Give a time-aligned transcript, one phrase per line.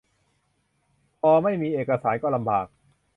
[1.21, 2.67] พอไม่มีเอกสารก็ลำบาก